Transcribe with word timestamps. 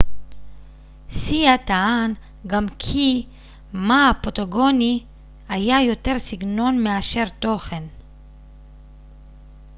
סייה 1.09 1.57
טען 1.57 2.13
גם 2.47 2.65
כי 2.79 3.25
מא 3.73 4.09
הפוטוגני 4.09 5.03
היה 5.49 5.81
יותר 5.81 6.19
סגנון 6.19 6.83
מאשר 6.83 7.25
תוכן 7.39 7.83